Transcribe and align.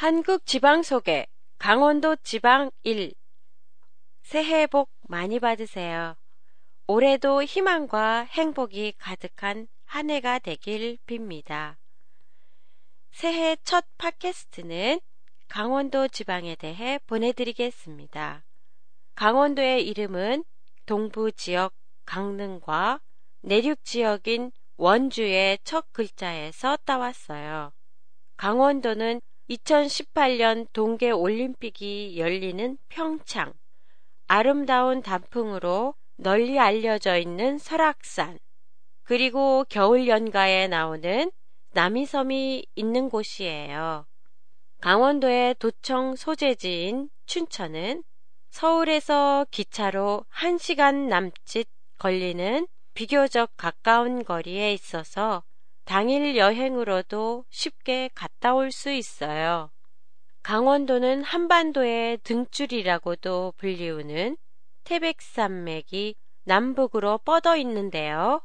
한국 0.00 0.46
지방 0.46 0.82
소개 0.82 1.26
강원도 1.58 2.16
지방 2.16 2.70
1 2.84 3.12
새해 4.22 4.66
복 4.66 4.90
많이 5.02 5.38
받으세요. 5.38 6.16
올해도 6.86 7.42
희망과 7.42 8.20
행복이 8.22 8.94
가득한 8.96 9.68
한 9.84 10.08
해가 10.08 10.38
되길 10.38 10.96
빕니다. 11.06 11.76
새해 13.10 13.56
첫 13.62 13.84
팟캐스트는 13.98 15.00
강원도 15.48 16.08
지방에 16.08 16.54
대해 16.54 16.98
보내드리겠습니다. 17.06 18.46
강원도의 19.16 19.86
이름은 19.86 20.44
동부 20.86 21.30
지역 21.32 21.74
강릉과 22.06 23.02
내륙 23.42 23.84
지역인 23.84 24.50
원주의 24.78 25.58
첫 25.62 25.92
글자에서 25.92 26.78
따왔어요. 26.86 27.74
강원도는 28.38 29.20
2018년 29.50 30.68
동계 30.72 31.10
올림픽이 31.10 32.18
열리는 32.18 32.78
평창, 32.88 33.52
아름다운 34.28 35.02
단풍으로 35.02 35.94
널리 36.16 36.58
알려져 36.58 37.16
있는 37.18 37.58
설악산, 37.58 38.38
그리고 39.02 39.64
겨울 39.68 40.06
연가에 40.06 40.68
나오는 40.68 41.32
남이섬이 41.72 42.66
있는 42.76 43.08
곳이에요. 43.08 44.06
강원도의 44.80 45.56
도청 45.58 46.14
소재지인 46.14 47.10
춘천은 47.26 48.04
서울에서 48.50 49.46
기차로 49.50 50.24
1시간 50.32 51.08
남짓 51.08 51.68
걸리는 51.98 52.68
비교적 52.94 53.50
가까운 53.56 54.24
거리에 54.24 54.72
있어서 54.72 55.42
당일 55.90 56.36
여행으로도 56.36 57.46
쉽게 57.50 58.10
갔다 58.14 58.54
올 58.54 58.70
수 58.70 58.92
있어요. 58.92 59.72
강원도는 60.44 61.24
한반도의 61.24 62.18
등줄이라고도 62.18 63.54
불리우는 63.56 64.36
태백산맥이 64.84 66.14
남북으로 66.44 67.18
뻗어 67.18 67.56
있는데요. 67.56 68.40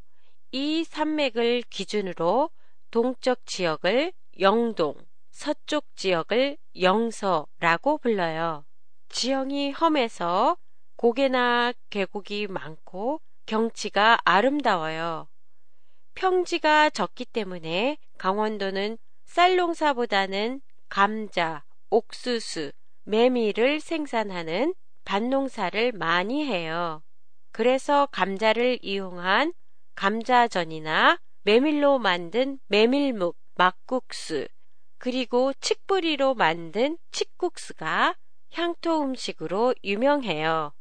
이 0.52 0.84
산맥을 0.86 1.62
기준으로 1.70 2.50
동쪽 2.90 3.46
지역을 3.46 4.12
영동, 4.40 4.96
서쪽 5.30 5.96
지역을 5.96 6.58
영서라고 6.82 8.00
불러요. 8.00 8.66
지형이 9.10 9.70
험해서 9.70 10.58
고개나 10.96 11.74
계곡이 11.92 12.48
많고 12.48 13.22
경치가 13.46 14.18
아름다워요. 14.26 15.28
평지가 16.16 16.90
적기 16.90 17.26
때문에 17.26 17.98
강원도는 18.18 18.98
쌀 19.26 19.58
농사보다는 19.58 20.62
감자, 20.90 21.64
옥수수, 21.90 22.72
메밀을 23.04 23.80
생산하는 23.80 24.74
밭농사를 25.04 25.92
많이 25.92 26.46
해요. 26.46 27.04
그래서 27.52 28.08
감자를 28.12 28.80
이용한 28.82 29.54
감자전이나 29.96 31.20
메밀로 31.44 32.00
만든 32.00 32.60
메밀묵, 32.68 33.38
막국수, 33.56 34.48
그리고 34.98 35.54
칡뿌리로 35.62 36.34
만든 36.34 36.98
칡국수가 37.12 38.16
향토 38.52 39.04
음식으로 39.04 39.76
유명해요. 39.84 40.74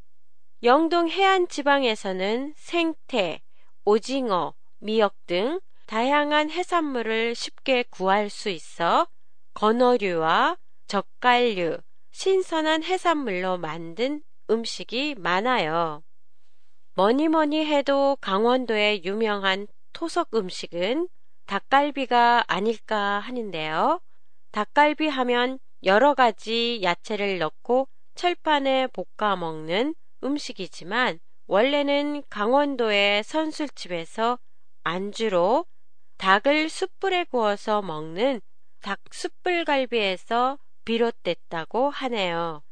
영동 0.63 1.09
해안 1.09 1.47
지방에서는 1.47 2.53
생태, 2.55 3.41
오징어, 3.83 4.55
미역 4.85 5.15
등 5.25 5.59
다양한 5.87 6.51
해산물을 6.51 7.33
쉽게 7.33 7.85
구할 7.89 8.29
수 8.29 8.49
있어 8.49 9.07
건어류와 9.55 10.57
젓갈류, 10.85 11.79
신선한 12.11 12.83
해산물로 12.83 13.57
만든 13.57 14.21
음식이 14.47 15.15
많아요. 15.17 16.03
뭐니 16.93 17.29
뭐니 17.29 17.65
해도 17.65 18.15
강원도의 18.21 19.03
유명한 19.05 19.65
토속 19.91 20.35
음식은 20.35 21.09
닭갈비가 21.47 22.43
아닐까 22.45 23.19
하는데요. 23.21 23.99
닭갈비 24.51 25.07
하면 25.07 25.57
여러 25.83 26.13
가지 26.13 26.81
야채를 26.83 27.39
넣고 27.39 27.87
철판에 28.13 28.89
볶아 28.93 29.35
먹는 29.35 29.95
음식이지만 30.23 31.19
원래는 31.47 32.21
강원도의 32.29 33.23
선술집에서 33.23 34.37
안주로 34.85 35.65
닭을 36.17 36.69
숯불에 36.69 37.25
구워서 37.25 37.81
먹는 37.81 38.39
닭 38.81 39.01
숯불갈비에서 39.11 40.57
비롯됐다고 40.85 41.89
하네요. 41.89 42.63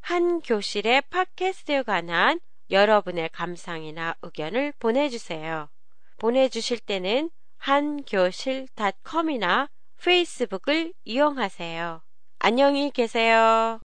한 0.00 0.40
교실의 0.40 1.02
팟캐스트에 1.10 1.82
관한 1.82 2.40
여러분의 2.70 3.28
감상이나 3.30 4.14
의견을 4.22 4.72
보내주세요. 4.78 5.68
보내주실 6.18 6.78
때는 6.78 7.30
한교실닷컴이나 7.58 9.68
페이스북을 10.00 10.94
이용하세요. 11.04 12.00
안녕히 12.38 12.92
계세요. 12.92 13.80